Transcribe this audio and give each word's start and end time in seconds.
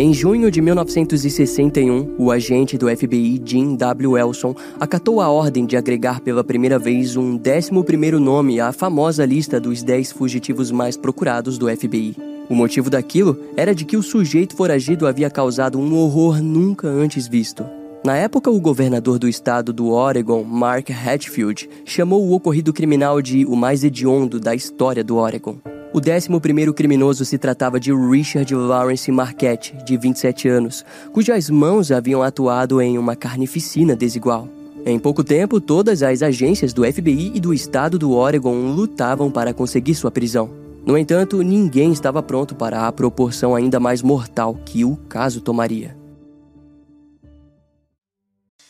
Em 0.00 0.14
junho 0.14 0.50
de 0.50 0.62
1961, 0.62 2.14
o 2.16 2.30
agente 2.30 2.78
do 2.78 2.88
FBI 2.88 3.38
Jim 3.44 3.76
W. 3.76 4.16
Elson 4.16 4.54
acatou 4.80 5.20
a 5.20 5.28
ordem 5.28 5.66
de 5.66 5.76
agregar 5.76 6.22
pela 6.22 6.42
primeira 6.42 6.78
vez 6.78 7.16
um 7.18 7.38
11º 7.38 8.12
nome 8.12 8.60
à 8.60 8.72
famosa 8.72 9.26
lista 9.26 9.60
dos 9.60 9.82
10 9.82 10.12
fugitivos 10.12 10.70
mais 10.70 10.96
procurados 10.96 11.58
do 11.58 11.68
FBI. 11.68 12.16
O 12.48 12.54
motivo 12.54 12.88
daquilo 12.88 13.38
era 13.54 13.74
de 13.74 13.84
que 13.84 13.94
o 13.94 14.02
sujeito 14.02 14.56
foragido 14.56 15.06
havia 15.06 15.28
causado 15.28 15.78
um 15.78 15.94
horror 15.94 16.42
nunca 16.42 16.88
antes 16.88 17.28
visto. 17.28 17.62
Na 18.02 18.16
época, 18.16 18.50
o 18.50 18.58
governador 18.58 19.18
do 19.18 19.28
estado 19.28 19.70
do 19.70 19.90
Oregon, 19.90 20.42
Mark 20.44 20.88
Hatfield, 20.88 21.68
chamou 21.84 22.26
o 22.26 22.32
ocorrido 22.32 22.72
criminal 22.72 23.20
de 23.20 23.44
o 23.44 23.54
mais 23.54 23.84
hediondo 23.84 24.40
da 24.40 24.54
história 24.54 25.04
do 25.04 25.16
Oregon. 25.16 25.58
O 25.92 26.00
11º 26.00 26.72
criminoso 26.72 27.24
se 27.24 27.36
tratava 27.36 27.80
de 27.80 27.92
Richard 27.92 28.54
Lawrence 28.54 29.10
Marquette, 29.10 29.76
de 29.84 29.96
27 29.96 30.48
anos, 30.48 30.84
cujas 31.12 31.50
mãos 31.50 31.90
haviam 31.90 32.22
atuado 32.22 32.80
em 32.80 32.96
uma 32.96 33.16
carnificina 33.16 33.96
desigual. 33.96 34.48
Em 34.86 35.00
pouco 35.00 35.24
tempo, 35.24 35.60
todas 35.60 36.00
as 36.04 36.22
agências 36.22 36.72
do 36.72 36.84
FBI 36.84 37.32
e 37.34 37.40
do 37.40 37.52
estado 37.52 37.98
do 37.98 38.12
Oregon 38.12 38.72
lutavam 38.72 39.32
para 39.32 39.52
conseguir 39.52 39.96
sua 39.96 40.12
prisão. 40.12 40.48
No 40.86 40.96
entanto, 40.96 41.42
ninguém 41.42 41.90
estava 41.90 42.22
pronto 42.22 42.54
para 42.54 42.86
a 42.86 42.92
proporção 42.92 43.56
ainda 43.56 43.80
mais 43.80 44.00
mortal 44.00 44.54
que 44.64 44.84
o 44.84 44.96
caso 44.96 45.40
tomaria. 45.40 45.96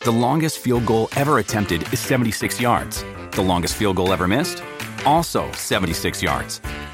The 0.02 0.10
longest 0.10 0.60
field 0.60 0.86
goal 0.86 1.10
ever 1.14 1.38
attempted 1.38 1.82
is 1.92 2.00
76 2.00 2.58
yards. 2.58 3.04
The 3.32 3.42
longest 3.42 3.76
field 3.76 3.96
goal 3.96 4.10
ever 4.14 4.26
missed? 4.26 4.62
Also 5.04 5.44
76 5.54 6.22
yards. 6.22 6.62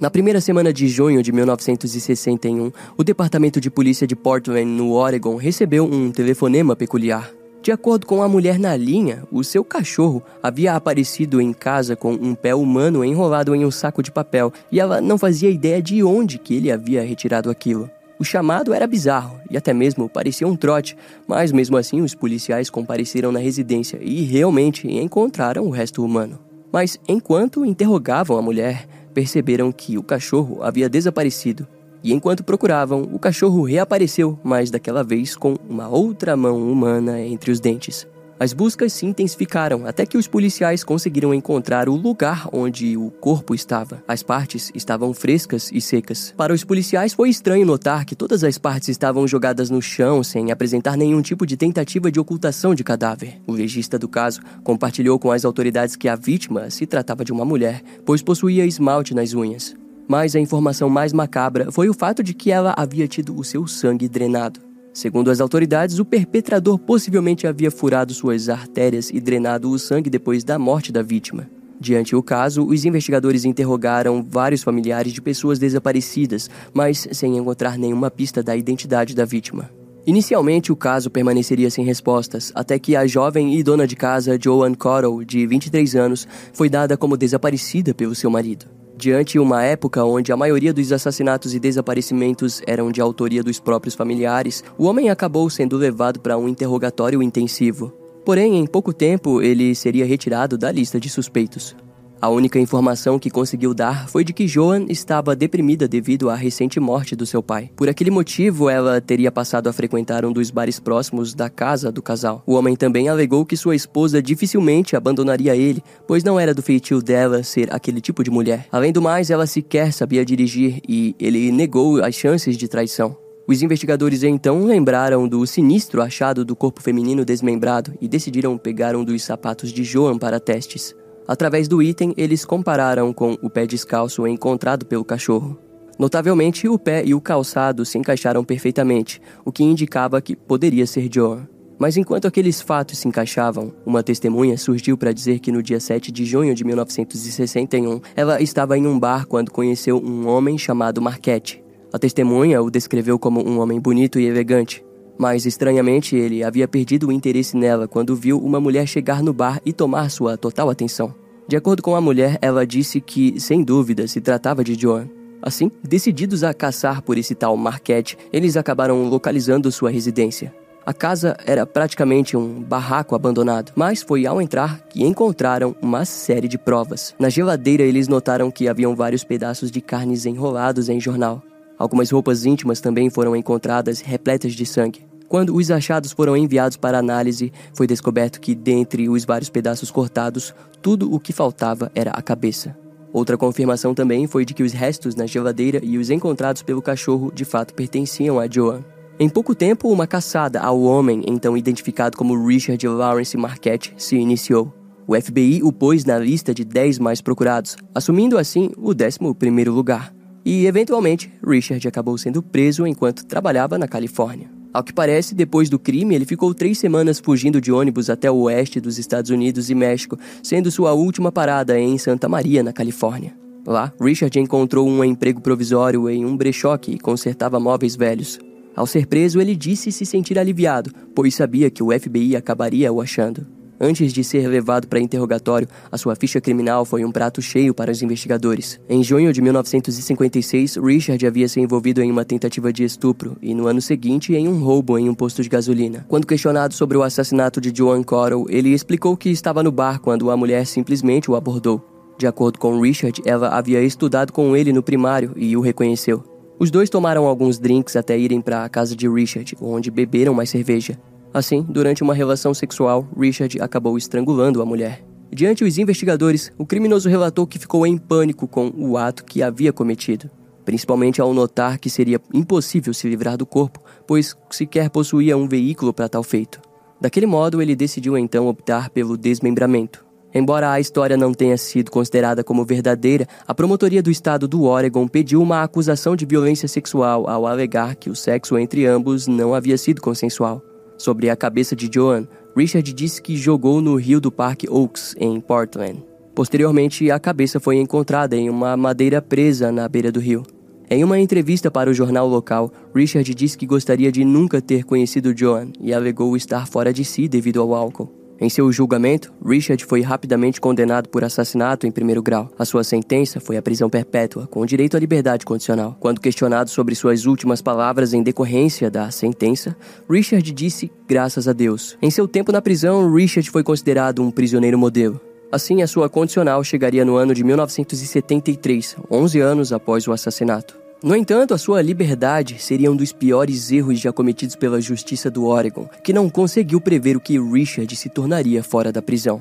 Na 0.00 0.08
primeira 0.08 0.40
semana 0.40 0.72
de 0.72 0.86
junho 0.86 1.24
de 1.24 1.32
1961, 1.32 2.70
o 2.96 3.02
Departamento 3.02 3.60
de 3.60 3.68
Polícia 3.68 4.06
de 4.06 4.14
Portland, 4.14 4.64
no 4.64 4.92
Oregon, 4.92 5.34
recebeu 5.34 5.84
um 5.84 6.12
telefonema 6.12 6.76
peculiar. 6.76 7.28
De 7.60 7.72
acordo 7.72 8.06
com 8.06 8.22
a 8.22 8.28
mulher 8.28 8.60
na 8.60 8.76
linha, 8.76 9.24
o 9.32 9.42
seu 9.42 9.64
cachorro 9.64 10.22
havia 10.40 10.76
aparecido 10.76 11.40
em 11.40 11.52
casa 11.52 11.96
com 11.96 12.12
um 12.12 12.32
pé 12.32 12.54
humano 12.54 13.04
enrolado 13.04 13.56
em 13.56 13.64
um 13.64 13.72
saco 13.72 14.00
de 14.00 14.12
papel 14.12 14.52
e 14.70 14.78
ela 14.78 15.00
não 15.00 15.18
fazia 15.18 15.50
ideia 15.50 15.82
de 15.82 16.00
onde 16.04 16.38
que 16.38 16.54
ele 16.54 16.70
havia 16.70 17.02
retirado 17.02 17.50
aquilo. 17.50 17.90
O 18.20 18.24
chamado 18.24 18.72
era 18.72 18.86
bizarro 18.86 19.40
e 19.50 19.56
até 19.56 19.74
mesmo 19.74 20.08
parecia 20.08 20.46
um 20.46 20.54
trote, 20.54 20.96
mas 21.26 21.50
mesmo 21.50 21.76
assim 21.76 22.00
os 22.02 22.14
policiais 22.14 22.70
compareceram 22.70 23.32
na 23.32 23.40
residência 23.40 23.98
e 24.00 24.22
realmente 24.22 24.86
encontraram 24.86 25.66
o 25.66 25.70
resto 25.70 26.04
humano. 26.04 26.38
Mas 26.72 27.00
enquanto 27.08 27.64
interrogavam 27.64 28.36
a 28.36 28.42
mulher, 28.42 28.86
perceberam 29.18 29.72
que 29.72 29.98
o 29.98 30.02
cachorro 30.04 30.62
havia 30.62 30.88
desaparecido. 30.88 31.66
E 32.04 32.12
enquanto 32.12 32.44
procuravam, 32.44 33.02
o 33.02 33.18
cachorro 33.18 33.64
reapareceu, 33.64 34.38
mas 34.44 34.70
daquela 34.70 35.02
vez 35.02 35.34
com 35.34 35.56
uma 35.68 35.88
outra 35.88 36.36
mão 36.36 36.70
humana 36.70 37.20
entre 37.20 37.50
os 37.50 37.58
dentes. 37.58 38.06
As 38.40 38.52
buscas 38.52 38.92
se 38.92 39.04
intensificaram 39.04 39.84
até 39.84 40.06
que 40.06 40.16
os 40.16 40.28
policiais 40.28 40.84
conseguiram 40.84 41.34
encontrar 41.34 41.88
o 41.88 41.96
lugar 41.96 42.48
onde 42.52 42.96
o 42.96 43.10
corpo 43.10 43.52
estava. 43.52 44.02
As 44.06 44.22
partes 44.22 44.70
estavam 44.76 45.12
frescas 45.12 45.70
e 45.72 45.80
secas. 45.80 46.32
Para 46.36 46.52
os 46.52 46.62
policiais 46.62 47.12
foi 47.12 47.30
estranho 47.30 47.66
notar 47.66 48.04
que 48.04 48.14
todas 48.14 48.44
as 48.44 48.56
partes 48.56 48.90
estavam 48.90 49.26
jogadas 49.26 49.70
no 49.70 49.82
chão 49.82 50.22
sem 50.22 50.52
apresentar 50.52 50.96
nenhum 50.96 51.20
tipo 51.20 51.44
de 51.44 51.56
tentativa 51.56 52.12
de 52.12 52.20
ocultação 52.20 52.76
de 52.76 52.84
cadáver. 52.84 53.40
O 53.44 53.52
legista 53.52 53.98
do 53.98 54.06
caso 54.06 54.40
compartilhou 54.62 55.18
com 55.18 55.32
as 55.32 55.44
autoridades 55.44 55.96
que 55.96 56.08
a 56.08 56.14
vítima 56.14 56.70
se 56.70 56.86
tratava 56.86 57.24
de 57.24 57.32
uma 57.32 57.44
mulher, 57.44 57.82
pois 58.06 58.22
possuía 58.22 58.64
esmalte 58.64 59.14
nas 59.14 59.34
unhas. 59.34 59.74
Mas 60.06 60.36
a 60.36 60.40
informação 60.40 60.88
mais 60.88 61.12
macabra 61.12 61.72
foi 61.72 61.88
o 61.88 61.94
fato 61.94 62.22
de 62.22 62.32
que 62.32 62.52
ela 62.52 62.72
havia 62.76 63.08
tido 63.08 63.36
o 63.36 63.42
seu 63.42 63.66
sangue 63.66 64.08
drenado. 64.08 64.67
Segundo 64.98 65.30
as 65.30 65.40
autoridades, 65.40 66.00
o 66.00 66.04
perpetrador 66.04 66.76
possivelmente 66.76 67.46
havia 67.46 67.70
furado 67.70 68.12
suas 68.12 68.48
artérias 68.48 69.10
e 69.10 69.20
drenado 69.20 69.70
o 69.70 69.78
sangue 69.78 70.10
depois 70.10 70.42
da 70.42 70.58
morte 70.58 70.90
da 70.90 71.02
vítima. 71.02 71.48
Diante 71.78 72.16
o 72.16 72.22
caso, 72.22 72.66
os 72.66 72.84
investigadores 72.84 73.44
interrogaram 73.44 74.26
vários 74.28 74.64
familiares 74.64 75.12
de 75.12 75.22
pessoas 75.22 75.56
desaparecidas, 75.56 76.50
mas 76.74 77.06
sem 77.12 77.38
encontrar 77.38 77.78
nenhuma 77.78 78.10
pista 78.10 78.42
da 78.42 78.56
identidade 78.56 79.14
da 79.14 79.24
vítima. 79.24 79.70
Inicialmente, 80.04 80.72
o 80.72 80.76
caso 80.76 81.10
permaneceria 81.10 81.70
sem 81.70 81.84
respostas, 81.84 82.50
até 82.52 82.76
que 82.76 82.96
a 82.96 83.06
jovem 83.06 83.56
e 83.56 83.62
dona 83.62 83.86
de 83.86 83.94
casa 83.94 84.36
Joan 84.36 84.74
Cottle, 84.74 85.24
de 85.24 85.46
23 85.46 85.94
anos, 85.94 86.26
foi 86.52 86.68
dada 86.68 86.96
como 86.96 87.16
desaparecida 87.16 87.94
pelo 87.94 88.16
seu 88.16 88.30
marido. 88.32 88.77
Diante 89.00 89.38
uma 89.38 89.62
época 89.62 90.04
onde 90.04 90.32
a 90.32 90.36
maioria 90.36 90.74
dos 90.74 90.90
assassinatos 90.90 91.54
e 91.54 91.60
desaparecimentos 91.60 92.60
eram 92.66 92.90
de 92.90 93.00
autoria 93.00 93.44
dos 93.44 93.60
próprios 93.60 93.94
familiares, 93.94 94.64
o 94.76 94.86
homem 94.86 95.08
acabou 95.08 95.48
sendo 95.48 95.76
levado 95.76 96.18
para 96.18 96.36
um 96.36 96.48
interrogatório 96.48 97.22
intensivo. 97.22 97.92
Porém, 98.24 98.56
em 98.56 98.66
pouco 98.66 98.92
tempo, 98.92 99.40
ele 99.40 99.72
seria 99.72 100.04
retirado 100.04 100.58
da 100.58 100.72
lista 100.72 100.98
de 100.98 101.08
suspeitos. 101.08 101.76
A 102.20 102.28
única 102.28 102.58
informação 102.58 103.16
que 103.16 103.30
conseguiu 103.30 103.72
dar 103.72 104.08
foi 104.08 104.24
de 104.24 104.32
que 104.32 104.48
Joan 104.48 104.86
estava 104.88 105.36
deprimida 105.36 105.86
devido 105.86 106.28
à 106.28 106.34
recente 106.34 106.80
morte 106.80 107.14
do 107.14 107.24
seu 107.24 107.40
pai. 107.40 107.70
Por 107.76 107.88
aquele 107.88 108.10
motivo, 108.10 108.68
ela 108.68 109.00
teria 109.00 109.30
passado 109.30 109.68
a 109.68 109.72
frequentar 109.72 110.24
um 110.24 110.32
dos 110.32 110.50
bares 110.50 110.80
próximos 110.80 111.32
da 111.32 111.48
casa 111.48 111.92
do 111.92 112.02
casal. 112.02 112.42
O 112.44 112.54
homem 112.54 112.74
também 112.74 113.08
alegou 113.08 113.46
que 113.46 113.56
sua 113.56 113.76
esposa 113.76 114.20
dificilmente 114.20 114.96
abandonaria 114.96 115.54
ele, 115.54 115.80
pois 116.08 116.24
não 116.24 116.40
era 116.40 116.52
do 116.52 116.62
feitio 116.62 117.00
dela 117.00 117.44
ser 117.44 117.72
aquele 117.72 118.00
tipo 118.00 118.24
de 118.24 118.32
mulher. 118.32 118.66
Além 118.72 118.92
do 118.92 119.00
mais, 119.00 119.30
ela 119.30 119.46
sequer 119.46 119.92
sabia 119.92 120.24
dirigir 120.24 120.80
e 120.88 121.14
ele 121.20 121.52
negou 121.52 122.02
as 122.02 122.16
chances 122.16 122.56
de 122.56 122.66
traição. 122.66 123.16
Os 123.46 123.62
investigadores 123.62 124.24
então 124.24 124.64
lembraram 124.64 125.26
do 125.26 125.46
sinistro 125.46 126.02
achado 126.02 126.44
do 126.44 126.56
corpo 126.56 126.82
feminino 126.82 127.24
desmembrado 127.24 127.94
e 128.00 128.06
decidiram 128.06 128.58
pegar 128.58 128.94
um 128.94 129.04
dos 129.04 129.22
sapatos 129.22 129.72
de 129.72 129.84
Joan 129.84 130.18
para 130.18 130.38
testes. 130.40 130.94
Através 131.28 131.68
do 131.68 131.82
item, 131.82 132.14
eles 132.16 132.42
compararam 132.42 133.12
com 133.12 133.36
o 133.42 133.50
pé 133.50 133.66
descalço 133.66 134.26
encontrado 134.26 134.86
pelo 134.86 135.04
cachorro. 135.04 135.58
Notavelmente, 135.98 136.66
o 136.66 136.78
pé 136.78 137.04
e 137.04 137.12
o 137.12 137.20
calçado 137.20 137.84
se 137.84 137.98
encaixaram 137.98 138.42
perfeitamente, 138.42 139.20
o 139.44 139.52
que 139.52 139.62
indicava 139.62 140.22
que 140.22 140.34
poderia 140.34 140.86
ser 140.86 141.06
Joan. 141.12 141.46
Mas 141.78 141.98
enquanto 141.98 142.26
aqueles 142.26 142.62
fatos 142.62 142.98
se 142.98 143.06
encaixavam, 143.06 143.74
uma 143.84 144.02
testemunha 144.02 144.56
surgiu 144.56 144.96
para 144.96 145.12
dizer 145.12 145.38
que 145.38 145.52
no 145.52 145.62
dia 145.62 145.78
7 145.78 146.10
de 146.10 146.24
junho 146.24 146.54
de 146.54 146.64
1961, 146.64 148.00
ela 148.16 148.40
estava 148.40 148.78
em 148.78 148.86
um 148.86 148.98
bar 148.98 149.26
quando 149.26 149.52
conheceu 149.52 150.02
um 150.02 150.26
homem 150.26 150.56
chamado 150.56 151.02
Marquette. 151.02 151.62
A 151.92 151.98
testemunha 151.98 152.62
o 152.62 152.70
descreveu 152.70 153.18
como 153.18 153.46
um 153.46 153.60
homem 153.60 153.78
bonito 153.78 154.18
e 154.18 154.26
elegante, 154.26 154.84
mas 155.18 155.44
estranhamente 155.44 156.14
ele 156.16 156.44
havia 156.44 156.68
perdido 156.68 157.08
o 157.08 157.12
interesse 157.12 157.56
nela 157.56 157.88
quando 157.88 158.14
viu 158.14 158.38
uma 158.38 158.60
mulher 158.60 158.86
chegar 158.86 159.22
no 159.22 159.32
bar 159.32 159.60
e 159.64 159.72
tomar 159.72 160.10
sua 160.10 160.36
total 160.36 160.70
atenção. 160.70 161.14
De 161.48 161.56
acordo 161.56 161.82
com 161.82 161.96
a 161.96 162.00
mulher, 162.00 162.38
ela 162.40 162.66
disse 162.66 163.00
que, 163.00 163.40
sem 163.40 163.62
dúvida, 163.62 164.06
se 164.06 164.20
tratava 164.20 164.62
de 164.62 164.74
Joan. 164.74 165.08
Assim, 165.40 165.70
decididos 165.82 166.44
a 166.44 166.52
caçar 166.52 167.00
por 167.02 167.16
esse 167.16 167.34
tal 167.34 167.56
Marquette, 167.56 168.18
eles 168.32 168.56
acabaram 168.56 169.08
localizando 169.08 169.72
sua 169.72 169.90
residência. 169.90 170.52
A 170.84 170.92
casa 170.94 171.36
era 171.44 171.66
praticamente 171.66 172.36
um 172.36 172.62
barraco 172.62 173.14
abandonado, 173.14 173.72
mas 173.76 174.02
foi 174.02 174.26
ao 174.26 174.40
entrar 174.40 174.80
que 174.88 175.04
encontraram 175.04 175.76
uma 175.82 176.04
série 176.04 176.48
de 176.48 176.56
provas. 176.56 177.14
Na 177.18 177.28
geladeira, 177.28 177.82
eles 177.82 178.08
notaram 178.08 178.50
que 178.50 178.68
haviam 178.68 178.96
vários 178.96 179.22
pedaços 179.22 179.70
de 179.70 179.80
carnes 179.82 180.24
enrolados 180.24 180.88
em 180.88 180.98
jornal. 180.98 181.42
Algumas 181.78 182.10
roupas 182.10 182.44
íntimas 182.44 182.80
também 182.80 183.08
foram 183.08 183.36
encontradas 183.36 184.00
repletas 184.00 184.52
de 184.52 184.66
sangue. 184.66 185.06
Quando 185.28 185.54
os 185.54 185.70
achados 185.70 186.10
foram 186.12 186.36
enviados 186.36 186.76
para 186.76 186.98
análise, 186.98 187.52
foi 187.74 187.86
descoberto 187.86 188.40
que, 188.40 188.54
dentre 188.54 189.08
os 189.08 189.24
vários 189.24 189.50
pedaços 189.50 189.90
cortados, 189.90 190.54
tudo 190.80 191.14
o 191.14 191.20
que 191.20 191.32
faltava 191.32 191.92
era 191.94 192.10
a 192.10 192.22
cabeça. 192.22 192.76
Outra 193.12 193.36
confirmação 193.36 193.94
também 193.94 194.26
foi 194.26 194.44
de 194.44 194.54
que 194.54 194.62
os 194.62 194.72
restos 194.72 195.14
na 195.14 195.26
geladeira 195.26 195.80
e 195.82 195.98
os 195.98 196.10
encontrados 196.10 196.62
pelo 196.62 196.82
cachorro 196.82 197.30
de 197.32 197.44
fato 197.44 197.74
pertenciam 197.74 198.38
a 198.38 198.48
Joan. 198.50 198.82
Em 199.20 199.28
pouco 199.28 199.54
tempo, 199.54 199.88
uma 199.88 200.06
caçada 200.06 200.60
ao 200.60 200.80
homem, 200.80 201.22
então 201.26 201.56
identificado 201.56 202.16
como 202.16 202.46
Richard 202.46 202.86
Lawrence 202.86 203.36
Marquette, 203.36 203.92
se 203.96 204.16
iniciou. 204.16 204.72
O 205.06 205.20
FBI 205.20 205.62
o 205.62 205.72
pôs 205.72 206.04
na 206.04 206.18
lista 206.18 206.54
de 206.54 206.64
10 206.64 206.98
mais 206.98 207.20
procurados, 207.20 207.76
assumindo 207.94 208.38
assim 208.38 208.70
o 208.76 208.94
11º 208.94 209.70
lugar. 209.70 210.17
E, 210.48 210.64
eventualmente, 210.64 211.30
Richard 211.46 211.86
acabou 211.86 212.16
sendo 212.16 212.42
preso 212.42 212.86
enquanto 212.86 213.26
trabalhava 213.26 213.76
na 213.76 213.86
Califórnia. 213.86 214.48
Ao 214.72 214.82
que 214.82 214.94
parece, 214.94 215.34
depois 215.34 215.68
do 215.68 215.78
crime, 215.78 216.14
ele 216.14 216.24
ficou 216.24 216.54
três 216.54 216.78
semanas 216.78 217.20
fugindo 217.20 217.60
de 217.60 217.70
ônibus 217.70 218.08
até 218.08 218.30
o 218.30 218.44
oeste 218.44 218.80
dos 218.80 218.98
Estados 218.98 219.30
Unidos 219.30 219.68
e 219.68 219.74
México, 219.74 220.18
sendo 220.42 220.70
sua 220.70 220.94
última 220.94 221.30
parada 221.30 221.78
em 221.78 221.98
Santa 221.98 222.30
Maria, 222.30 222.62
na 222.62 222.72
Califórnia. 222.72 223.36
Lá, 223.66 223.92
Richard 224.00 224.40
encontrou 224.40 224.88
um 224.88 225.04
emprego 225.04 225.38
provisório 225.38 226.08
em 226.08 226.24
um 226.24 226.34
brechó 226.34 226.78
que 226.78 226.98
consertava 226.98 227.60
móveis 227.60 227.94
velhos. 227.94 228.38
Ao 228.74 228.86
ser 228.86 229.06
preso, 229.06 229.42
ele 229.42 229.54
disse 229.54 229.92
se 229.92 230.06
sentir 230.06 230.38
aliviado, 230.38 230.90
pois 231.14 231.34
sabia 231.34 231.70
que 231.70 231.82
o 231.82 231.90
FBI 231.92 232.36
acabaria 232.36 232.90
o 232.90 233.02
achando. 233.02 233.46
Antes 233.80 234.12
de 234.12 234.24
ser 234.24 234.48
levado 234.48 234.88
para 234.88 234.98
interrogatório, 234.98 235.68
a 235.90 235.96
sua 235.96 236.16
ficha 236.16 236.40
criminal 236.40 236.84
foi 236.84 237.04
um 237.04 237.12
prato 237.12 237.40
cheio 237.40 237.72
para 237.72 237.92
os 237.92 238.02
investigadores. 238.02 238.80
Em 238.88 239.04
junho 239.04 239.32
de 239.32 239.40
1956, 239.40 240.76
Richard 240.76 241.24
havia 241.24 241.48
se 241.48 241.60
envolvido 241.60 242.02
em 242.02 242.10
uma 242.10 242.24
tentativa 242.24 242.72
de 242.72 242.82
estupro 242.82 243.36
e, 243.40 243.54
no 243.54 243.68
ano 243.68 243.80
seguinte, 243.80 244.34
em 244.34 244.48
um 244.48 244.58
roubo 244.58 244.98
em 244.98 245.08
um 245.08 245.14
posto 245.14 245.42
de 245.42 245.48
gasolina. 245.48 246.04
Quando 246.08 246.26
questionado 246.26 246.74
sobre 246.74 246.96
o 246.96 247.02
assassinato 247.04 247.60
de 247.60 247.72
Joan 247.74 248.02
Cottle, 248.02 248.46
ele 248.48 248.74
explicou 248.74 249.16
que 249.16 249.30
estava 249.30 249.62
no 249.62 249.70
bar 249.70 250.00
quando 250.00 250.30
a 250.30 250.36
mulher 250.36 250.66
simplesmente 250.66 251.30
o 251.30 251.36
abordou. 251.36 251.80
De 252.18 252.26
acordo 252.26 252.58
com 252.58 252.80
Richard, 252.80 253.22
ela 253.24 253.50
havia 253.50 253.80
estudado 253.80 254.32
com 254.32 254.56
ele 254.56 254.72
no 254.72 254.82
primário 254.82 255.32
e 255.36 255.56
o 255.56 255.60
reconheceu. 255.60 256.24
Os 256.58 256.72
dois 256.72 256.90
tomaram 256.90 257.26
alguns 257.26 257.60
drinks 257.60 257.94
até 257.94 258.18
irem 258.18 258.40
para 258.40 258.64
a 258.64 258.68
casa 258.68 258.96
de 258.96 259.08
Richard, 259.08 259.56
onde 259.60 259.88
beberam 259.88 260.34
mais 260.34 260.50
cerveja. 260.50 260.98
Assim, 261.32 261.62
durante 261.68 262.02
uma 262.02 262.14
relação 262.14 262.54
sexual, 262.54 263.06
Richard 263.16 263.60
acabou 263.60 263.96
estrangulando 263.98 264.62
a 264.62 264.66
mulher. 264.66 265.04
Diante 265.30 265.62
os 265.62 265.76
investigadores, 265.76 266.50
o 266.56 266.64
criminoso 266.64 267.08
relatou 267.08 267.46
que 267.46 267.58
ficou 267.58 267.86
em 267.86 267.98
pânico 267.98 268.48
com 268.48 268.72
o 268.76 268.96
ato 268.96 269.24
que 269.24 269.42
havia 269.42 269.72
cometido, 269.72 270.30
principalmente 270.64 271.20
ao 271.20 271.34
notar 271.34 271.78
que 271.78 271.90
seria 271.90 272.20
impossível 272.32 272.94
se 272.94 273.08
livrar 273.08 273.36
do 273.36 273.44
corpo, 273.44 273.80
pois 274.06 274.34
sequer 274.50 274.88
possuía 274.88 275.36
um 275.36 275.46
veículo 275.46 275.92
para 275.92 276.08
tal 276.08 276.22
feito. 276.22 276.60
Daquele 277.00 277.26
modo, 277.26 277.62
ele 277.62 277.76
decidiu 277.76 278.16
então 278.16 278.48
optar 278.48 278.90
pelo 278.90 279.16
desmembramento. 279.16 280.04
Embora 280.34 280.72
a 280.72 280.80
história 280.80 281.16
não 281.16 281.32
tenha 281.32 281.56
sido 281.56 281.90
considerada 281.90 282.42
como 282.42 282.64
verdadeira, 282.64 283.26
a 283.46 283.54
promotoria 283.54 284.02
do 284.02 284.10
estado 284.10 284.46
do 284.46 284.64
Oregon 284.64 285.06
pediu 285.08 285.40
uma 285.40 285.62
acusação 285.62 286.16
de 286.16 286.26
violência 286.26 286.68
sexual 286.68 287.28
ao 287.28 287.46
alegar 287.46 287.96
que 287.96 288.10
o 288.10 288.16
sexo 288.16 288.58
entre 288.58 288.84
ambos 288.84 289.26
não 289.26 289.54
havia 289.54 289.78
sido 289.78 290.02
consensual. 290.02 290.62
Sobre 290.98 291.30
a 291.30 291.36
cabeça 291.36 291.76
de 291.76 291.88
Joan, 291.90 292.26
Richard 292.56 292.92
disse 292.92 293.22
que 293.22 293.36
jogou 293.36 293.80
no 293.80 293.94
rio 293.94 294.20
do 294.20 294.32
Parque 294.32 294.68
Oaks, 294.68 295.14
em 295.18 295.40
Portland. 295.40 296.04
Posteriormente, 296.34 297.08
a 297.10 297.18
cabeça 297.20 297.60
foi 297.60 297.76
encontrada 297.76 298.36
em 298.36 298.50
uma 298.50 298.76
madeira 298.76 299.22
presa 299.22 299.70
na 299.70 299.88
beira 299.88 300.10
do 300.10 300.18
rio. 300.18 300.42
Em 300.90 301.04
uma 301.04 301.18
entrevista 301.18 301.70
para 301.70 301.88
o 301.88 301.94
jornal 301.94 302.26
local, 302.26 302.72
Richard 302.94 303.32
disse 303.34 303.56
que 303.56 303.66
gostaria 303.66 304.10
de 304.10 304.24
nunca 304.24 304.60
ter 304.60 304.84
conhecido 304.84 305.36
Joan 305.36 305.68
e 305.80 305.92
alegou 305.92 306.36
estar 306.36 306.66
fora 306.66 306.92
de 306.92 307.04
si 307.04 307.28
devido 307.28 307.60
ao 307.60 307.74
álcool. 307.74 308.17
Em 308.40 308.48
seu 308.48 308.70
julgamento, 308.70 309.32
Richard 309.44 309.84
foi 309.84 310.00
rapidamente 310.00 310.60
condenado 310.60 311.08
por 311.08 311.24
assassinato 311.24 311.88
em 311.88 311.90
primeiro 311.90 312.22
grau. 312.22 312.48
A 312.56 312.64
sua 312.64 312.84
sentença 312.84 313.40
foi 313.40 313.56
a 313.56 313.62
prisão 313.62 313.90
perpétua, 313.90 314.46
com 314.46 314.64
direito 314.64 314.96
à 314.96 315.00
liberdade 315.00 315.44
condicional. 315.44 315.96
Quando 315.98 316.20
questionado 316.20 316.70
sobre 316.70 316.94
suas 316.94 317.26
últimas 317.26 317.60
palavras 317.60 318.14
em 318.14 318.22
decorrência 318.22 318.88
da 318.88 319.10
sentença, 319.10 319.76
Richard 320.08 320.52
disse 320.52 320.88
graças 321.08 321.48
a 321.48 321.52
Deus. 321.52 321.98
Em 322.00 322.12
seu 322.12 322.28
tempo 322.28 322.52
na 322.52 322.62
prisão, 322.62 323.12
Richard 323.12 323.50
foi 323.50 323.64
considerado 323.64 324.22
um 324.22 324.30
prisioneiro 324.30 324.78
modelo. 324.78 325.20
Assim, 325.50 325.82
a 325.82 325.86
sua 325.88 326.08
condicional 326.08 326.62
chegaria 326.62 327.04
no 327.04 327.16
ano 327.16 327.34
de 327.34 327.42
1973, 327.42 328.96
11 329.10 329.40
anos 329.40 329.72
após 329.72 330.06
o 330.06 330.12
assassinato. 330.12 330.77
No 331.00 331.14
entanto, 331.14 331.54
a 331.54 331.58
sua 331.58 331.80
liberdade 331.80 332.56
seria 332.58 332.90
um 332.90 332.96
dos 332.96 333.12
piores 333.12 333.70
erros 333.70 334.00
já 334.00 334.12
cometidos 334.12 334.56
pela 334.56 334.80
justiça 334.80 335.30
do 335.30 335.44
Oregon, 335.44 335.88
que 336.02 336.12
não 336.12 336.28
conseguiu 336.28 336.80
prever 336.80 337.16
o 337.16 337.20
que 337.20 337.38
Richard 337.38 337.94
se 337.94 338.08
tornaria 338.08 338.64
fora 338.64 338.90
da 338.90 339.00
prisão. 339.00 339.40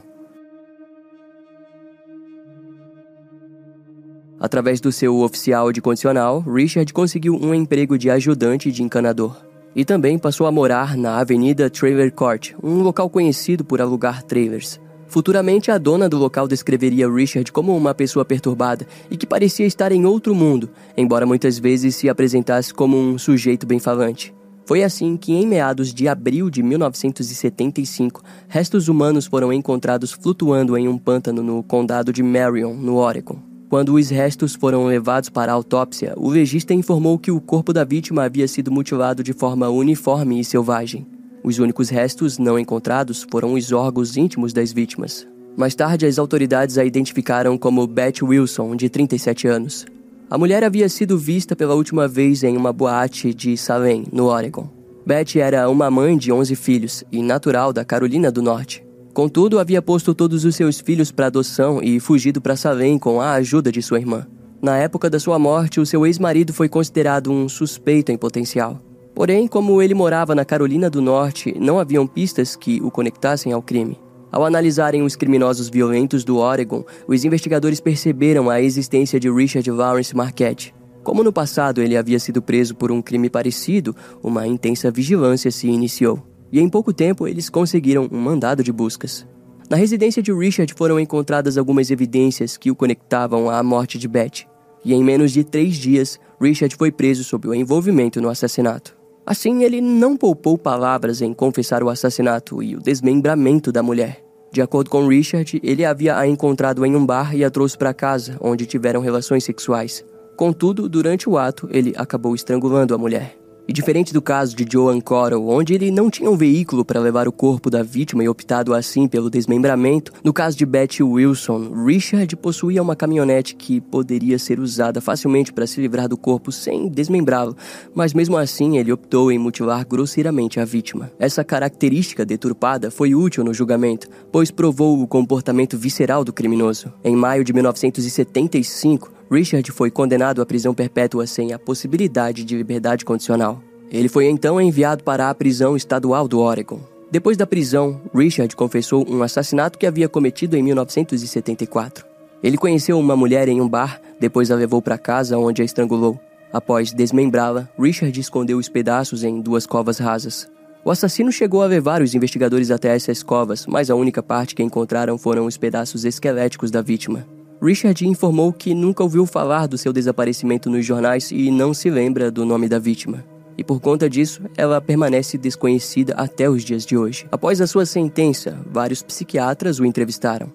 Através 4.39 4.79
do 4.79 4.91
seu 4.91 5.19
oficial 5.21 5.71
de 5.71 5.81
condicional, 5.81 6.41
Richard 6.41 6.93
conseguiu 6.93 7.35
um 7.35 7.55
emprego 7.55 7.97
de 7.97 8.11
ajudante 8.11 8.71
de 8.71 8.83
encanador. 8.83 9.35
E 9.75 9.83
também 9.83 10.19
passou 10.19 10.45
a 10.45 10.51
morar 10.51 10.95
na 10.95 11.17
Avenida 11.19 11.71
Trailer 11.71 12.11
Court, 12.13 12.53
um 12.61 12.81
local 12.83 13.09
conhecido 13.09 13.65
por 13.65 13.81
alugar 13.81 14.21
trailers. 14.21 14.79
Futuramente, 15.07 15.71
a 15.71 15.77
dona 15.77 16.09
do 16.09 16.17
local 16.17 16.47
descreveria 16.47 17.09
Richard 17.09 17.51
como 17.51 17.75
uma 17.75 17.93
pessoa 17.93 18.25
perturbada 18.25 18.85
e 19.09 19.15
que 19.15 19.25
parecia 19.25 19.65
estar 19.65 19.91
em 19.91 20.05
outro 20.05 20.35
mundo, 20.35 20.69
embora 20.95 21.25
muitas 21.25 21.57
vezes 21.57 21.95
se 21.95 22.09
apresentasse 22.09 22.73
como 22.73 22.97
um 22.97 23.17
sujeito 23.17 23.65
bem-falante. 23.65 24.33
Foi 24.65 24.83
assim 24.83 25.15
que, 25.15 25.33
em 25.33 25.47
meados 25.47 25.93
de 25.93 26.09
abril 26.09 26.49
de 26.49 26.61
1975, 26.61 28.21
restos 28.49 28.89
humanos 28.89 29.25
foram 29.25 29.53
encontrados 29.53 30.11
flutuando 30.11 30.77
em 30.77 30.89
um 30.89 30.97
pântano 30.97 31.41
no 31.41 31.63
condado 31.63 32.11
de 32.11 32.21
Marion, 32.21 32.73
no 32.73 32.97
Oregon. 32.97 33.39
Quando 33.69 33.93
os 33.93 34.09
restos 34.09 34.55
foram 34.55 34.85
levados 34.85 35.29
para 35.29 35.53
a 35.53 35.55
autópsia, 35.55 36.13
o 36.17 36.29
legista 36.29 36.73
informou 36.73 37.17
que 37.17 37.31
o 37.31 37.39
corpo 37.39 37.71
da 37.71 37.85
vítima 37.85 38.23
havia 38.23 38.47
sido 38.47 38.69
mutilado 38.69 39.23
de 39.23 39.31
forma 39.31 39.69
uniforme 39.69 40.39
e 40.39 40.43
selvagem. 40.43 41.07
Os 41.47 41.59
únicos 41.59 41.87
restos 41.87 42.37
não 42.37 42.59
encontrados 42.59 43.25
foram 43.31 43.53
os 43.53 43.71
órgãos 43.71 44.17
íntimos 44.17 44.51
das 44.51 44.73
vítimas. 44.73 45.25
Mais 45.55 45.73
tarde, 45.73 46.05
as 46.05 46.19
autoridades 46.19 46.77
a 46.77 46.83
identificaram 46.83 47.57
como 47.57 47.87
Beth 47.87 48.21
Wilson, 48.21 48.75
de 48.75 48.89
37 48.89 49.47
anos. 49.47 49.85
A 50.29 50.37
mulher 50.37 50.61
havia 50.61 50.89
sido 50.89 51.17
vista 51.17 51.55
pela 51.55 51.73
última 51.73 52.05
vez 52.05 52.43
em 52.43 52.57
uma 52.57 52.73
boate 52.73 53.33
de 53.33 53.55
Salem, 53.55 54.03
no 54.11 54.25
Oregon. 54.25 54.69
Beth 55.05 55.37
era 55.37 55.69
uma 55.69 55.89
mãe 55.89 56.17
de 56.17 56.33
11 56.33 56.53
filhos 56.53 57.05
e 57.13 57.23
natural 57.23 57.71
da 57.71 57.85
Carolina 57.85 58.29
do 58.29 58.41
Norte. 58.41 58.85
Contudo, 59.13 59.57
havia 59.57 59.81
posto 59.81 60.13
todos 60.13 60.43
os 60.43 60.53
seus 60.53 60.81
filhos 60.81 61.13
para 61.13 61.27
adoção 61.27 61.79
e 61.81 61.97
fugido 62.01 62.41
para 62.41 62.57
Salem 62.57 62.99
com 62.99 63.21
a 63.21 63.31
ajuda 63.35 63.71
de 63.71 63.81
sua 63.81 64.01
irmã. 64.01 64.27
Na 64.61 64.75
época 64.75 65.09
da 65.09 65.17
sua 65.17 65.39
morte, 65.39 65.79
o 65.79 65.85
seu 65.85 66.05
ex-marido 66.05 66.51
foi 66.51 66.67
considerado 66.67 67.31
um 67.31 67.47
suspeito 67.47 68.11
em 68.11 68.17
potencial. 68.17 68.81
Porém, 69.17 69.47
como 69.47 69.81
ele 69.81 69.95
morava 69.95 70.35
na 70.35 70.45
Carolina 70.45 70.91
do 70.91 71.01
Norte, 71.01 71.51
não 71.59 71.79
haviam 71.79 72.05
pistas 72.05 72.55
que 72.55 72.79
o 72.83 72.91
conectassem 72.91 73.51
ao 73.51 73.63
crime. 73.63 73.99
Ao 74.31 74.45
analisarem 74.45 75.01
os 75.01 75.15
criminosos 75.15 75.69
violentos 75.69 76.23
do 76.23 76.37
Oregon, 76.37 76.85
os 77.07 77.25
investigadores 77.25 77.79
perceberam 77.79 78.47
a 78.47 78.61
existência 78.61 79.19
de 79.19 79.27
Richard 79.27 79.71
Lawrence 79.71 80.15
Marquette. 80.15 80.71
Como 81.03 81.23
no 81.23 81.33
passado 81.33 81.81
ele 81.81 81.97
havia 81.97 82.19
sido 82.19 82.43
preso 82.43 82.75
por 82.75 82.91
um 82.91 83.01
crime 83.01 83.27
parecido, 83.27 83.95
uma 84.21 84.45
intensa 84.45 84.91
vigilância 84.91 85.49
se 85.49 85.67
iniciou. 85.67 86.21
E 86.51 86.59
em 86.59 86.69
pouco 86.69 86.93
tempo 86.93 87.27
eles 87.27 87.49
conseguiram 87.49 88.07
um 88.11 88.19
mandado 88.19 88.63
de 88.63 88.71
buscas. 88.71 89.25
Na 89.67 89.77
residência 89.77 90.21
de 90.21 90.31
Richard 90.31 90.71
foram 90.75 90.99
encontradas 90.99 91.57
algumas 91.57 91.89
evidências 91.89 92.55
que 92.55 92.69
o 92.69 92.75
conectavam 92.75 93.49
à 93.49 93.63
morte 93.63 93.97
de 93.97 94.07
Beth. 94.07 94.45
E 94.85 94.93
em 94.93 95.03
menos 95.03 95.31
de 95.31 95.43
três 95.43 95.75
dias, 95.75 96.19
Richard 96.39 96.75
foi 96.75 96.91
preso 96.91 97.23
sob 97.23 97.47
o 97.47 97.55
envolvimento 97.55 98.21
no 98.21 98.29
assassinato. 98.29 98.96
Assim, 99.29 99.61
ele 99.61 99.81
não 99.81 100.15
poupou 100.15 100.57
palavras 100.57 101.21
em 101.21 101.33
confessar 101.33 101.83
o 101.83 101.89
assassinato 101.89 102.63
e 102.63 102.77
o 102.77 102.79
desmembramento 102.79 103.73
da 103.73 103.83
mulher. 103.83 104.23
De 104.53 104.61
acordo 104.61 104.89
com 104.89 105.05
Richard, 105.05 105.59
ele 105.61 105.83
havia 105.83 106.17
a 106.17 106.25
encontrado 106.25 106.85
em 106.85 106.95
um 106.95 107.05
bar 107.05 107.35
e 107.35 107.43
a 107.43 107.51
trouxe 107.51 107.77
para 107.77 107.93
casa, 107.93 108.37
onde 108.39 108.65
tiveram 108.65 109.01
relações 109.01 109.43
sexuais. 109.43 110.05
Contudo, 110.37 110.87
durante 110.87 111.27
o 111.27 111.37
ato, 111.37 111.67
ele 111.69 111.93
acabou 111.97 112.33
estrangulando 112.35 112.95
a 112.95 112.97
mulher. 112.97 113.37
E 113.67 113.73
diferente 113.73 114.13
do 114.13 114.21
caso 114.21 114.55
de 114.55 114.65
Joan 114.71 115.01
Coral, 115.01 115.45
onde 115.45 115.73
ele 115.73 115.91
não 115.91 116.09
tinha 116.09 116.31
um 116.31 116.37
veículo 116.37 116.85
para 116.85 117.01
levar 117.01 117.27
o 117.27 117.33
corpo 117.33 117.69
da 117.69 117.83
vítima 117.83 118.23
e 118.23 118.29
optado 118.29 118.73
assim 118.73 119.09
pelo 119.09 119.29
desmembramento, 119.29 120.13
no 120.23 120.31
caso 120.31 120.57
de 120.57 120.65
Betty 120.65 121.03
Wilson, 121.03 121.73
Richard 121.85 122.33
possuía 122.37 122.81
uma 122.81 122.95
caminhonete 122.95 123.55
que 123.55 123.81
poderia 123.81 124.39
ser 124.39 124.61
usada 124.61 125.01
facilmente 125.01 125.51
para 125.51 125.67
se 125.67 125.81
livrar 125.81 126.07
do 126.07 126.15
corpo 126.15 126.49
sem 126.49 126.87
desmembrá-lo, 126.87 127.57
mas 127.93 128.13
mesmo 128.13 128.37
assim 128.37 128.77
ele 128.77 128.93
optou 128.93 129.33
em 129.33 129.37
mutilar 129.37 129.85
grosseiramente 129.85 130.61
a 130.61 130.65
vítima. 130.65 131.11
Essa 131.19 131.43
característica 131.43 132.25
deturpada 132.25 132.89
foi 132.89 133.13
útil 133.13 133.43
no 133.43 133.53
julgamento, 133.53 134.07
pois 134.31 134.49
provou 134.49 135.01
o 135.01 135.07
comportamento 135.07 135.77
visceral 135.77 136.23
do 136.23 136.31
criminoso. 136.31 136.93
Em 137.03 137.17
maio 137.17 137.43
de 137.43 137.51
1975, 137.51 139.16
Richard 139.29 139.69
foi 139.71 139.91
condenado 139.91 140.41
à 140.41 140.45
prisão 140.45 140.73
perpétua 140.73 141.27
sem 141.27 141.51
a 141.51 141.59
possibilidade 141.59 142.45
de 142.45 142.55
liberdade 142.55 143.03
condicional. 143.03 143.61
Ele 143.91 144.07
foi 144.07 144.25
então 144.25 144.59
enviado 144.59 145.03
para 145.03 145.29
a 145.29 145.35
prisão 145.35 145.75
estadual 145.75 146.27
do 146.27 146.39
Oregon. 146.39 146.79
Depois 147.11 147.37
da 147.37 147.45
prisão, 147.45 148.01
Richard 148.13 148.55
confessou 148.55 149.05
um 149.09 149.23
assassinato 149.23 149.77
que 149.77 149.85
havia 149.85 150.09
cometido 150.09 150.55
em 150.57 150.63
1974. 150.63 152.05
Ele 152.41 152.57
conheceu 152.57 152.99
uma 152.99 153.15
mulher 153.15 153.49
em 153.49 153.61
um 153.61 153.67
bar, 153.67 154.01
depois 154.19 154.51
a 154.51 154.55
levou 154.55 154.81
para 154.81 154.97
casa 154.97 155.37
onde 155.37 155.61
a 155.61 155.65
estrangulou. 155.65 156.19
Após 156.51 156.93
desmembrá-la, 156.93 157.67
Richard 157.77 158.17
escondeu 158.19 158.57
os 158.57 158.69
pedaços 158.69 159.23
em 159.23 159.41
duas 159.41 159.65
covas 159.65 159.97
rasas. 159.97 160.49
O 160.85 160.91
assassino 160.91 161.31
chegou 161.31 161.61
a 161.61 161.67
levar 161.67 162.01
os 162.01 162.15
investigadores 162.15 162.71
até 162.71 162.95
essas 162.95 163.21
covas, 163.21 163.65
mas 163.65 163.89
a 163.89 163.95
única 163.95 164.23
parte 164.23 164.55
que 164.55 164.63
encontraram 164.63 165.17
foram 165.17 165.45
os 165.45 165.57
pedaços 165.57 166.05
esqueléticos 166.05 166.71
da 166.71 166.81
vítima. 166.81 167.25
Richard 167.61 168.07
informou 168.07 168.53
que 168.53 168.75
nunca 168.75 169.01
ouviu 169.01 169.25
falar 169.25 169.67
do 169.67 169.77
seu 169.77 169.91
desaparecimento 169.91 170.69
nos 170.69 170.85
jornais 170.85 171.31
e 171.31 171.49
não 171.49 171.73
se 171.73 171.89
lembra 171.89 172.29
do 172.29 172.45
nome 172.45 172.69
da 172.69 172.77
vítima. 172.79 173.23
e 173.57 173.63
por 173.63 173.81
conta 173.81 174.07
disso, 174.07 174.43
ela 174.55 174.79
permanece 174.79 175.35
desconhecida 175.35 176.13
até 176.13 176.47
os 176.47 176.63
dias 176.63 176.85
de 176.85 176.95
hoje. 176.95 177.27
Após 177.31 177.59
a 177.59 177.65
sua 177.65 177.87
sentença, 177.87 178.63
vários 178.71 179.01
psiquiatras 179.01 179.79
o 179.79 179.85
entrevistaram. 179.85 180.53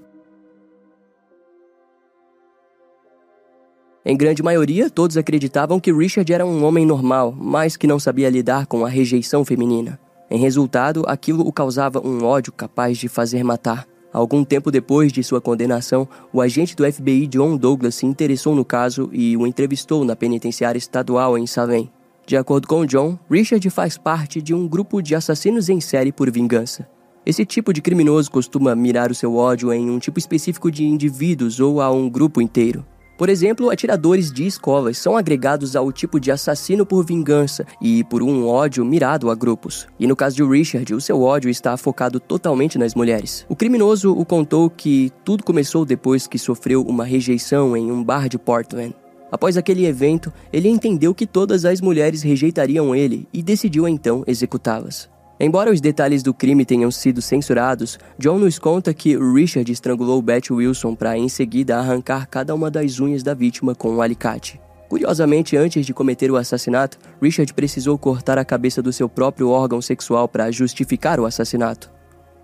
Em 4.05 4.17
grande 4.17 4.43
maioria, 4.43 4.89
todos 4.89 5.17
acreditavam 5.17 5.81
que 5.81 5.93
Richard 5.93 6.33
era 6.33 6.47
um 6.47 6.65
homem 6.65 6.87
normal, 6.87 7.35
mas 7.37 7.77
que 7.77 7.87
não 7.87 7.99
sabia 7.99 8.31
lidar 8.31 8.67
com 8.67 8.85
a 8.85 8.89
rejeição 8.89 9.45
feminina. 9.45 9.99
Em 10.31 10.39
resultado, 10.39 11.05
aquilo 11.07 11.47
o 11.47 11.53
causava 11.53 12.01
um 12.05 12.25
ódio 12.25 12.53
capaz 12.53 12.99
de 12.99 13.09
fazer 13.09 13.43
matar. 13.43 13.87
Algum 14.13 14.45
tempo 14.45 14.71
depois 14.71 15.11
de 15.11 15.25
sua 15.25 15.41
condenação, 15.41 16.07
o 16.33 16.41
agente 16.41 16.77
do 16.77 16.91
FBI 16.91 17.27
John 17.27 17.57
Douglas 17.57 17.95
se 17.95 18.05
interessou 18.05 18.55
no 18.55 18.65
caso 18.65 19.09
e 19.13 19.37
o 19.37 19.47
entrevistou 19.47 20.05
na 20.05 20.15
penitenciária 20.15 20.79
estadual 20.79 21.39
em 21.39 21.47
Salem. 21.47 21.91
De 22.27 22.37
acordo 22.37 22.69
com 22.69 22.85
John, 22.85 23.19
Richard 23.31 23.69
faz 23.71 23.97
parte 23.97 24.43
de 24.43 24.55
um 24.55 24.69
grupo 24.69 25.01
de 25.01 25.15
assassinos 25.15 25.69
em 25.69 25.81
série 25.81 26.13
por 26.13 26.31
vingança. 26.31 26.87
Esse 27.25 27.47
tipo 27.47 27.73
de 27.73 27.81
criminoso 27.81 28.31
costuma 28.31 28.75
mirar 28.75 29.11
o 29.11 29.15
seu 29.15 29.35
ódio 29.37 29.73
em 29.73 29.89
um 29.89 29.99
tipo 29.99 30.19
específico 30.19 30.71
de 30.71 30.85
indivíduos 30.85 31.59
ou 31.59 31.81
a 31.81 31.91
um 31.91 32.09
grupo 32.11 32.41
inteiro. 32.41 32.85
Por 33.23 33.29
exemplo, 33.29 33.71
atiradores 33.71 34.33
de 34.33 34.45
escolas 34.45 34.99
são 34.99 35.17
agregados 35.17 35.77
ao 35.77 35.93
tipo 35.93 36.19
de 36.19 36.33
assassino 36.33 36.85
por 36.85 37.07
vingança 37.07 37.65
e 37.81 38.03
por 38.03 38.21
um 38.21 38.49
ódio 38.49 38.85
mirado 38.85 39.31
a 39.31 39.35
grupos. 39.37 39.87
E 39.97 40.09
no 40.09 40.17
caso 40.17 40.35
de 40.35 40.43
Richard, 40.43 40.93
o 40.93 41.01
seu 41.01 41.23
ódio 41.23 41.49
está 41.49 41.77
focado 41.77 42.19
totalmente 42.19 42.77
nas 42.77 42.97
mulheres. 42.97 43.47
O 43.49 43.55
criminoso 43.55 44.11
o 44.11 44.25
contou 44.25 44.69
que 44.69 45.13
tudo 45.25 45.45
começou 45.45 45.85
depois 45.85 46.27
que 46.27 46.37
sofreu 46.37 46.83
uma 46.83 47.05
rejeição 47.05 47.77
em 47.77 47.93
um 47.93 48.03
bar 48.03 48.29
de 48.29 48.41
Portland. 48.41 48.93
Após 49.31 49.57
aquele 49.57 49.87
evento, 49.87 50.33
ele 50.53 50.69
entendeu 50.69 51.15
que 51.15 51.25
todas 51.25 51.65
as 51.65 51.81
mulheres 51.81 52.23
rejeitariam 52.23 52.93
ele 52.93 53.29
e 53.33 53.41
decidiu 53.41 53.87
então 53.87 54.25
executá-las. 54.27 55.12
Embora 55.45 55.73
os 55.73 55.81
detalhes 55.81 56.23
do 56.23 56.33
crime 56.33 56.65
tenham 56.65 56.89
sido 56.93 57.21
censurados, 57.21 57.99
John 58.17 58.39
nos 58.39 58.61
conta 58.61 58.95
que 58.95 59.19
Richard 59.19 59.73
estrangulou 59.73 60.23
Beth 60.23 60.53
Wilson 60.53 60.95
para 60.95 61.19
em 61.19 61.29
seguida 61.29 61.77
arrancar 61.77 62.29
cada 62.29 62.55
uma 62.55 62.71
das 62.71 63.01
unhas 63.01 63.25
da 63.25 63.35
vítima 63.35 63.75
com 63.75 63.91
um 63.91 64.01
alicate. 64.01 64.61
Curiosamente, 64.89 65.57
antes 65.57 65.85
de 65.85 65.93
cometer 65.93 66.31
o 66.31 66.37
assassinato, 66.37 66.97
Richard 67.21 67.53
precisou 67.55 67.99
cortar 67.99 68.39
a 68.39 68.45
cabeça 68.45 68.81
do 68.81 68.93
seu 68.93 69.09
próprio 69.09 69.49
órgão 69.49 69.83
sexual 69.83 70.29
para 70.29 70.49
justificar 70.53 71.19
o 71.19 71.27
assassinato. 71.27 71.91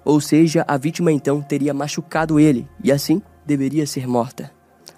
Ou 0.05 0.21
seja, 0.21 0.65
a 0.67 0.77
vítima 0.77 1.13
então 1.13 1.41
teria 1.41 1.73
machucado 1.73 2.41
ele 2.41 2.67
e 2.83 2.91
assim 2.91 3.23
deveria 3.47 3.87
ser 3.87 4.09
morta. 4.09 4.51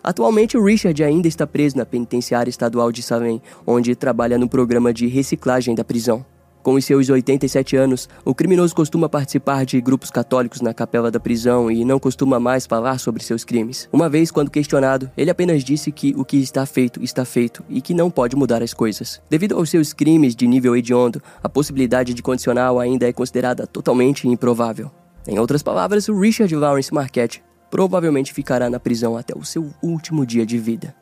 Atualmente, 0.03 0.59
Richard 0.59 1.05
ainda 1.05 1.29
está 1.29 1.47
preso 1.47 1.77
na 1.77 1.85
penitenciária 1.85 2.49
estadual 2.49 2.91
de 2.91 3.03
Salem, 3.03 3.43
onde 3.67 3.95
trabalha 3.95 4.39
no 4.39 4.49
programa 4.49 4.91
de 4.91 5.07
reciclagem 5.07 5.75
da 5.75 5.85
prisão. 5.85 6.25
Com 6.63 6.75
os 6.75 6.85
seus 6.85 7.09
87 7.09 7.75
anos, 7.75 8.07
o 8.23 8.35
criminoso 8.35 8.75
costuma 8.75 9.09
participar 9.09 9.65
de 9.65 9.81
grupos 9.81 10.11
católicos 10.11 10.61
na 10.61 10.75
capela 10.75 11.11
da 11.11 11.19
prisão 11.19 11.71
e 11.71 11.87
não 11.87 11.99
costuma 11.99 12.39
mais 12.39 12.67
falar 12.67 12.99
sobre 12.99 13.25
seus 13.25 13.45
crimes. 13.45 13.89
Uma 13.91 14.11
vez, 14.11 14.31
quando 14.31 14.51
questionado, 14.51 15.11
ele 15.17 15.31
apenas 15.31 15.65
disse 15.65 15.91
que 15.91 16.15
o 16.17 16.25
que 16.25 16.37
está 16.37 16.67
feito 16.67 17.03
está 17.03 17.25
feito 17.25 17.65
e 17.67 17.81
que 17.81 17.95
não 17.95 18.11
pode 18.11 18.37
mudar 18.37 18.63
as 18.63 18.75
coisas. 18.75 19.23
Devido 19.31 19.57
aos 19.57 19.71
seus 19.71 19.95
crimes 19.95 20.37
de 20.37 20.47
nível 20.47 20.77
hediondo, 20.77 21.23
a 21.43 21.49
possibilidade 21.49 22.13
de 22.13 22.23
condicional 22.23 22.79
ainda 22.79 23.09
é 23.09 23.13
considerada 23.13 23.67
totalmente 23.67 24.29
improvável. 24.29 24.91
Em 25.27 25.39
outras 25.39 25.63
palavras, 25.63 26.09
o 26.09 26.19
Richard 26.19 26.55
Lawrence 26.55 26.93
Marquette 26.93 27.43
provavelmente 27.71 28.35
ficará 28.35 28.69
na 28.69 28.81
prisão 28.81 29.17
até 29.17 29.33
o 29.35 29.45
seu 29.45 29.71
último 29.83 30.27
dia 30.27 30.45
de 30.45 30.59
vida. 30.59 31.00